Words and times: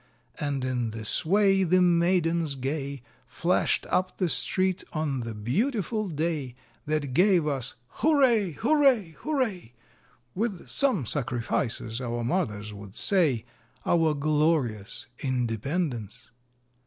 And 0.39 0.65
in 0.65 0.89
this 0.89 1.23
way 1.27 1.63
The 1.63 1.79
maidens 1.79 2.55
gay 2.55 3.03
Flashed 3.27 3.85
up 3.91 4.17
the 4.17 4.29
street 4.29 4.83
on 4.93 5.19
the 5.19 5.35
beautiful 5.35 6.09
day, 6.09 6.55
That 6.87 7.13
gave 7.13 7.45
us 7.45 7.75
Hurray! 8.01 8.53
Hurray! 8.53 9.11
Hurray! 9.23 9.73
(With 10.33 10.67
some 10.67 11.05
sacrifices, 11.05 12.01
our 12.01 12.23
mothers 12.23 12.73
would 12.73 12.95
say,) 12.95 13.45
Our 13.85 14.15
glorious 14.15 15.05
Independence! 15.19 16.31